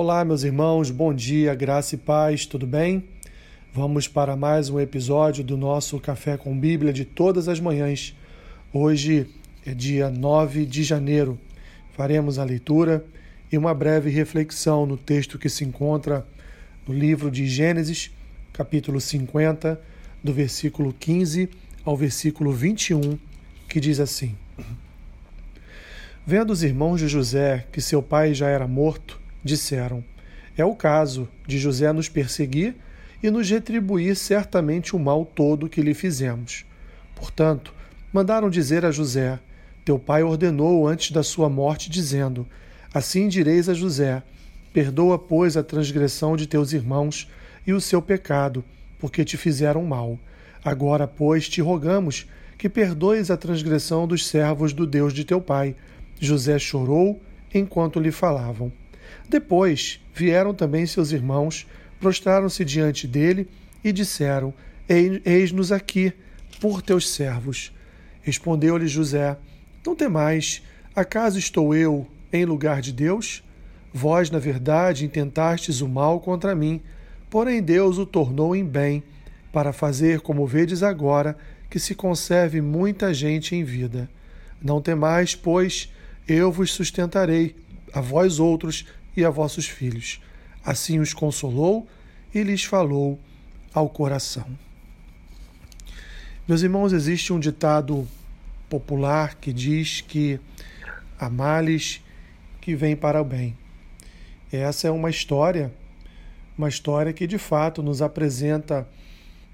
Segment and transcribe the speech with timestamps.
[0.00, 3.02] Olá, meus irmãos, bom dia, graça e paz, tudo bem?
[3.74, 8.16] Vamos para mais um episódio do nosso Café com Bíblia de todas as manhãs.
[8.72, 9.26] Hoje
[9.66, 11.36] é dia 9 de janeiro.
[11.96, 13.04] Faremos a leitura
[13.50, 16.24] e uma breve reflexão no texto que se encontra
[16.86, 18.12] no livro de Gênesis,
[18.52, 19.80] capítulo 50,
[20.22, 21.50] do versículo 15
[21.84, 23.18] ao versículo 21,
[23.68, 24.36] que diz assim:
[26.24, 29.17] Vendo os irmãos de José que seu pai já era morto,
[29.48, 30.04] disseram:
[30.56, 32.76] É o caso de José nos perseguir
[33.22, 36.64] e nos retribuir certamente o mal todo que lhe fizemos.
[37.16, 37.74] Portanto,
[38.12, 39.40] mandaram dizer a José:
[39.84, 42.46] Teu pai ordenou antes da sua morte, dizendo:
[42.94, 44.22] Assim direis a José:
[44.72, 47.28] Perdoa, pois, a transgressão de teus irmãos
[47.66, 48.64] e o seu pecado,
[48.98, 50.18] porque te fizeram mal.
[50.64, 55.74] Agora, pois, te rogamos que perdoes a transgressão dos servos do Deus de teu pai.
[56.20, 57.20] José chorou
[57.54, 58.72] enquanto lhe falavam.
[59.28, 61.66] Depois vieram também seus irmãos,
[62.00, 63.48] prostraram-se diante dele
[63.82, 64.52] e disseram:
[64.88, 66.12] Eis-nos aqui,
[66.60, 67.72] por teus servos.
[68.22, 69.36] Respondeu-lhe José:
[69.86, 70.62] Não temais,
[70.94, 73.42] acaso estou eu em lugar de Deus?
[73.92, 76.80] Vós, na verdade, intentastes o mal contra mim,
[77.30, 79.02] porém Deus o tornou em bem,
[79.52, 81.36] para fazer, como vedes agora,
[81.70, 84.08] que se conserve muita gente em vida.
[84.60, 85.92] Não temais, pois
[86.26, 87.56] eu vos sustentarei,
[87.92, 88.84] a vós outros
[89.18, 90.20] e a vossos filhos.
[90.64, 91.88] Assim os consolou
[92.32, 93.18] e lhes falou
[93.74, 94.46] ao coração.
[96.46, 98.06] Meus irmãos, existe um ditado
[98.68, 100.38] popular que diz que
[101.18, 102.00] há males
[102.60, 103.56] que vêm para o bem.
[104.52, 105.72] Essa é uma história,
[106.56, 108.88] uma história que de fato nos apresenta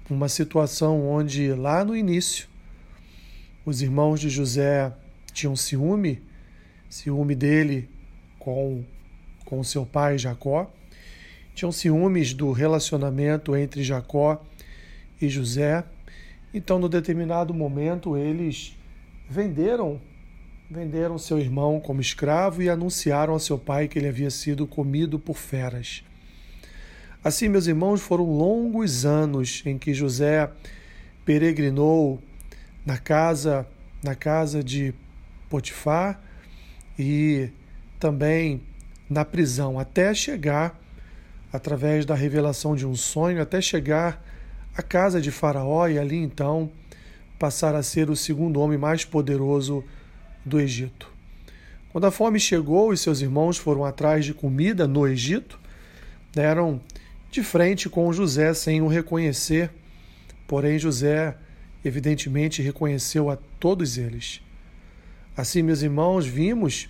[0.07, 2.47] uma situação onde lá no início
[3.65, 4.93] os irmãos de José
[5.33, 6.21] tinham ciúme,
[6.87, 7.89] ciúme dele
[8.37, 8.85] com
[9.45, 10.69] com seu pai Jacó,
[11.53, 14.43] tinham ciúmes do relacionamento entre Jacó
[15.21, 15.83] e José.
[16.53, 18.75] Então, no determinado momento, eles
[19.29, 20.01] venderam
[20.69, 25.19] venderam seu irmão como escravo e anunciaram a seu pai que ele havia sido comido
[25.19, 26.03] por feras.
[27.23, 30.49] Assim, meus irmãos, foram longos anos em que José
[31.23, 32.19] peregrinou
[32.83, 33.67] na casa
[34.03, 34.93] na casa de
[35.49, 36.21] Potifar
[36.97, 37.49] e
[37.99, 38.61] também
[39.09, 40.79] na prisão, até chegar,
[41.51, 44.23] através da revelação de um sonho, até chegar
[44.75, 46.71] à casa de Faraó e ali então
[47.39, 49.83] passar a ser o segundo homem mais poderoso
[50.43, 51.09] do Egito.
[51.91, 55.59] Quando a fome chegou e seus irmãos foram atrás de comida no Egito,
[56.33, 56.81] deram
[57.31, 59.69] de frente com José sem o reconhecer,
[60.47, 61.37] porém José
[61.83, 64.41] evidentemente reconheceu a todos eles.
[65.37, 66.89] Assim, meus irmãos, vimos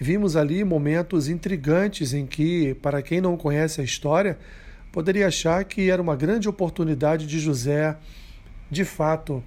[0.00, 4.38] Vimos ali momentos intrigantes em que, para quem não conhece a história,
[4.92, 7.96] poderia achar que era uma grande oportunidade de José,
[8.70, 9.42] de fato,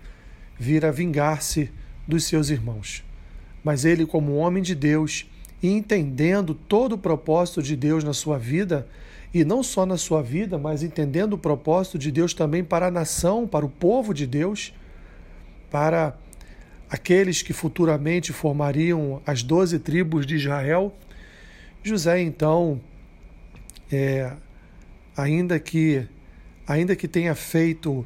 [0.60, 1.72] vir a vingar-se
[2.06, 3.04] dos seus irmãos.
[3.64, 5.26] Mas ele, como homem de Deus,
[5.64, 8.88] e entendendo todo o propósito de Deus na sua vida,
[9.34, 12.92] e não só na sua vida, mas entendendo o propósito de Deus também para a
[12.92, 14.74] nação, para o povo de Deus,
[15.70, 16.18] para
[16.92, 20.94] aqueles que futuramente formariam as doze tribos de Israel,
[21.82, 22.82] José então,
[23.90, 24.34] é,
[25.16, 26.06] ainda que
[26.68, 28.06] ainda que tenha feito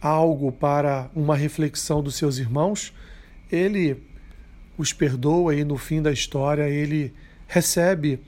[0.00, 2.92] algo para uma reflexão dos seus irmãos,
[3.50, 4.02] ele
[4.78, 7.12] os perdoa e no fim da história ele
[7.48, 8.20] recebe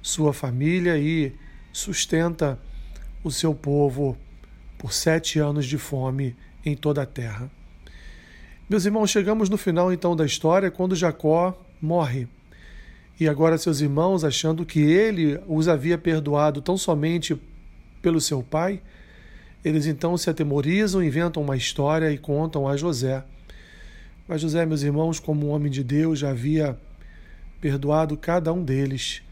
[0.00, 1.32] sua família e
[1.72, 2.58] sustenta
[3.24, 4.16] o seu povo
[4.78, 7.50] por sete anos de fome em toda a terra.
[8.68, 12.26] Meus irmãos, chegamos no final então da história quando Jacó morre.
[13.18, 17.40] E agora seus irmãos, achando que ele os havia perdoado tão somente
[18.02, 18.82] pelo seu pai,
[19.64, 23.22] eles então se atemorizam, inventam uma história e contam a José.
[24.26, 26.76] Mas José, meus irmãos, como um homem de Deus, já havia
[27.60, 29.22] perdoado cada um deles,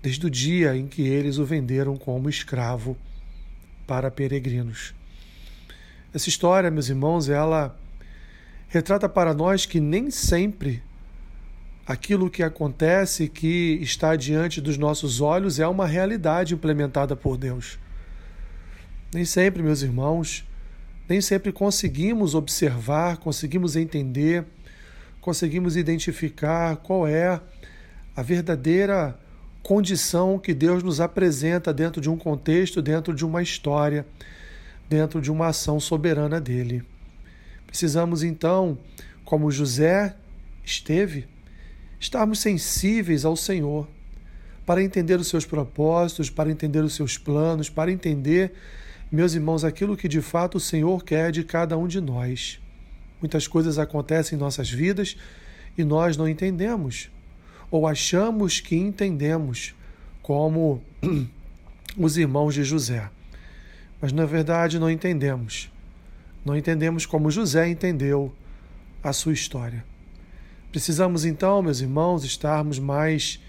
[0.00, 2.96] desde o dia em que eles o venderam como escravo
[3.84, 4.94] para peregrinos.
[6.14, 7.76] Essa história, meus irmãos, ela
[8.68, 10.82] retrata para nós que nem sempre
[11.86, 17.78] aquilo que acontece, que está diante dos nossos olhos, é uma realidade implementada por Deus.
[19.14, 20.44] Nem sempre, meus irmãos,
[21.08, 24.44] nem sempre conseguimos observar, conseguimos entender,
[25.20, 27.40] conseguimos identificar qual é
[28.16, 29.16] a verdadeira
[29.62, 34.04] condição que Deus nos apresenta dentro de um contexto, dentro de uma história,
[34.88, 36.84] dentro de uma ação soberana dele.
[37.66, 38.78] Precisamos então,
[39.24, 40.14] como José
[40.64, 41.26] esteve,
[41.98, 43.88] estarmos sensíveis ao Senhor,
[44.64, 48.52] para entender os seus propósitos, para entender os seus planos, para entender,
[49.10, 52.60] meus irmãos, aquilo que de fato o Senhor quer de cada um de nós.
[53.20, 55.16] Muitas coisas acontecem em nossas vidas
[55.78, 57.08] e nós não entendemos,
[57.70, 59.74] ou achamos que entendemos,
[60.20, 60.82] como
[61.96, 63.08] os irmãos de José.
[64.00, 65.70] Mas na verdade não entendemos.
[66.46, 68.32] Não entendemos como José entendeu
[69.02, 69.84] a sua história.
[70.70, 73.40] Precisamos então, meus irmãos, estarmos mais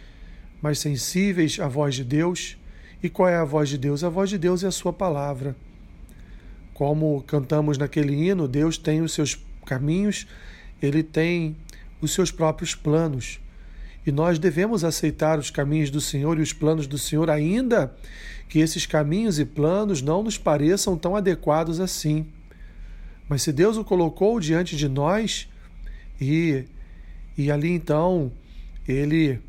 [0.59, 2.57] mais sensíveis à voz de Deus.
[3.03, 4.03] E qual é a voz de Deus?
[4.03, 5.55] A voz de Deus é a sua palavra.
[6.73, 10.25] Como cantamos naquele hino, Deus tem os seus caminhos,
[10.81, 11.55] ele tem
[12.01, 13.39] os seus próprios planos.
[14.07, 17.95] E nós devemos aceitar os caminhos do Senhor e os planos do Senhor, ainda
[18.49, 22.25] que esses caminhos e planos não nos pareçam tão adequados assim.
[23.29, 25.49] Mas se Deus o colocou diante de nós
[26.19, 26.63] e,
[27.37, 28.31] e ali então
[28.87, 29.39] ele,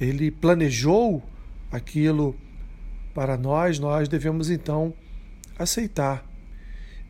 [0.00, 1.22] ele planejou
[1.70, 2.36] aquilo
[3.14, 4.92] para nós, nós devemos então
[5.58, 6.26] aceitar.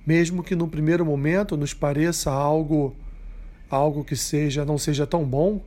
[0.06, 2.94] Mesmo que no primeiro momento nos pareça algo
[3.70, 5.64] algo que seja não seja tão bom,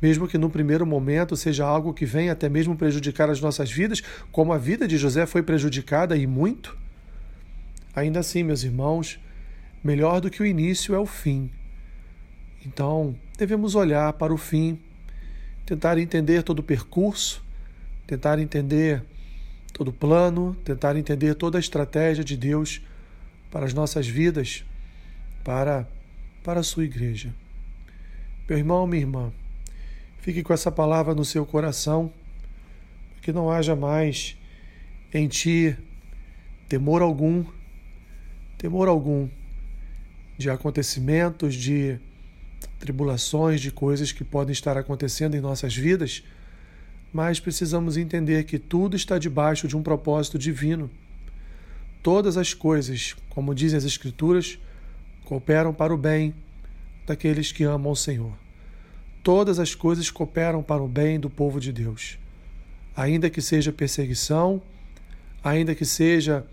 [0.00, 4.00] mesmo que no primeiro momento seja algo que venha até mesmo prejudicar as nossas vidas,
[4.30, 6.76] como a vida de José foi prejudicada e muito.
[7.94, 9.20] Ainda assim, meus irmãos,
[9.82, 11.50] melhor do que o início é o fim.
[12.64, 14.78] Então, devemos olhar para o fim,
[15.66, 17.44] tentar entender todo o percurso,
[18.06, 19.02] tentar entender
[19.72, 22.80] todo o plano, tentar entender toda a estratégia de Deus
[23.50, 24.64] para as nossas vidas,
[25.42, 25.88] para,
[26.44, 27.34] para a sua igreja.
[28.48, 29.32] Meu irmão, minha irmã,
[30.22, 32.08] Fique com essa palavra no seu coração,
[33.20, 34.38] que não haja mais
[35.12, 35.76] em ti
[36.68, 37.44] temor algum,
[38.56, 39.28] temor algum
[40.42, 41.98] de acontecimentos, de
[42.78, 46.22] tribulações, de coisas que podem estar acontecendo em nossas vidas,
[47.12, 50.90] mas precisamos entender que tudo está debaixo de um propósito divino.
[52.02, 54.58] Todas as coisas, como dizem as Escrituras,
[55.24, 56.34] cooperam para o bem
[57.06, 58.42] daqueles que amam o Senhor
[59.22, 62.18] todas as coisas cooperam para o bem do povo de Deus.
[62.94, 64.60] Ainda que seja perseguição,
[65.42, 66.44] ainda que seja,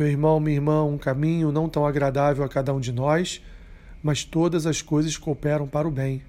[0.00, 3.42] meu irmão, minha irmã, um caminho não tão agradável a cada um de nós,
[4.02, 6.22] mas todas as coisas cooperam para o bem,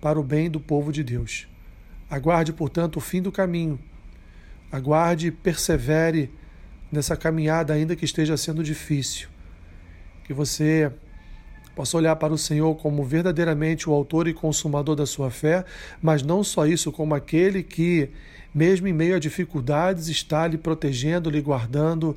[0.00, 1.46] para o bem do povo de Deus.
[2.10, 3.78] Aguarde, portanto, o fim do caminho.
[4.72, 6.28] Aguarde e persevere
[6.90, 9.28] nessa caminhada, ainda que esteja sendo difícil.
[10.24, 10.90] Que você
[11.76, 15.64] possa olhar para o Senhor como verdadeiramente o autor e consumador da sua fé,
[16.02, 18.10] mas não só isso, como aquele que,
[18.52, 22.16] mesmo em meio a dificuldades, está lhe protegendo, lhe guardando,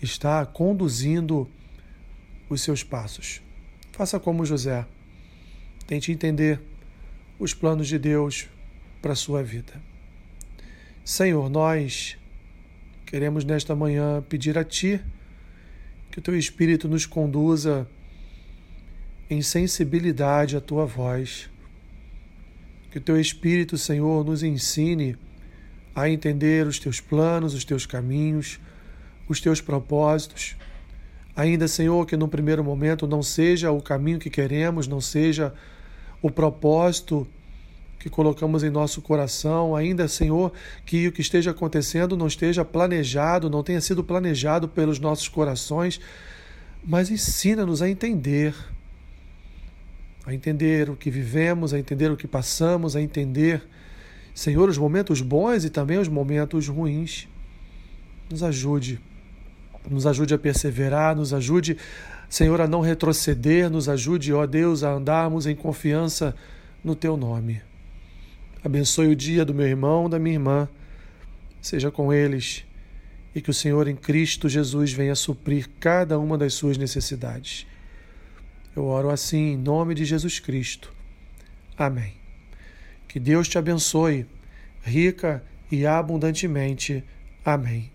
[0.00, 1.48] está conduzindo
[2.48, 3.40] os seus passos.
[3.92, 4.86] Faça como José.
[5.86, 6.60] Tente entender
[7.38, 8.48] os planos de Deus
[9.00, 9.80] para a sua vida.
[11.04, 12.18] Senhor, nós
[13.04, 15.00] queremos nesta manhã pedir a Ti
[16.10, 17.88] que o Teu Espírito nos conduza
[19.28, 21.50] em sensibilidade à tua voz.
[22.90, 25.16] Que o teu Espírito, Senhor, nos ensine
[25.94, 28.60] a entender os teus planos, os teus caminhos,
[29.28, 30.56] os teus propósitos.
[31.34, 35.52] Ainda, Senhor, que no primeiro momento não seja o caminho que queremos, não seja
[36.22, 37.26] o propósito
[37.98, 40.52] que colocamos em nosso coração, ainda, Senhor,
[40.84, 46.00] que o que esteja acontecendo não esteja planejado, não tenha sido planejado pelos nossos corações,
[46.84, 48.54] mas ensina-nos a entender
[50.26, 53.62] a entender o que vivemos, a entender o que passamos, a entender,
[54.34, 57.28] Senhor, os momentos bons e também os momentos ruins.
[58.28, 59.00] Nos ajude,
[59.88, 61.76] nos ajude a perseverar, nos ajude,
[62.28, 66.34] Senhor, a não retroceder, nos ajude, ó Deus, a andarmos em confiança
[66.82, 67.60] no Teu nome.
[68.64, 70.68] Abençoe o dia do meu irmão, da minha irmã,
[71.60, 72.64] seja com eles
[73.36, 77.66] e que o Senhor em Cristo Jesus venha suprir cada uma das suas necessidades.
[78.74, 80.90] Eu oro assim em nome de Jesus Cristo.
[81.76, 82.14] Amém.
[83.06, 84.26] Que Deus te abençoe,
[84.82, 87.04] rica e abundantemente.
[87.44, 87.90] Amém.